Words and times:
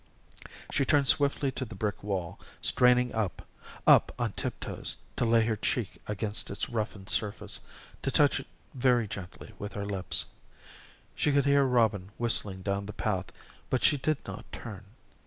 She 0.71 0.83
turned 0.83 1.05
swiftly 1.07 1.51
to 1.51 1.63
the 1.63 1.75
brick 1.75 2.01
wall, 2.01 2.39
straining 2.59 3.13
up, 3.13 3.47
up 3.85 4.11
on 4.17 4.31
tiptoes, 4.31 4.95
to 5.15 5.25
lay 5.25 5.45
her 5.45 5.55
cheek 5.55 6.01
against 6.07 6.49
its 6.49 6.69
roughened 6.71 7.07
surface, 7.07 7.59
to 8.01 8.09
touch 8.09 8.39
it 8.39 8.47
very 8.73 9.07
gently 9.07 9.51
with 9.59 9.73
her 9.73 9.85
lips. 9.85 10.25
She 11.13 11.31
could 11.31 11.45
hear 11.45 11.65
Robin 11.65 12.09
whistling 12.17 12.63
down 12.63 12.87
the 12.87 12.93
path 12.93 13.27
but 13.69 13.83
she 13.83 13.97
did 13.97 14.17
not 14.25 14.51
turn. 14.51 14.85